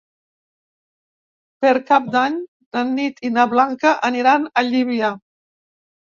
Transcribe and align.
Per 1.65 1.73
Cap 1.89 2.07
d'Any 2.15 2.39
na 2.77 2.83
Nit 2.93 3.21
i 3.29 3.31
na 3.35 3.45
Blanca 3.51 3.91
aniran 4.09 4.47
a 4.63 4.65
Llívia. 4.71 5.11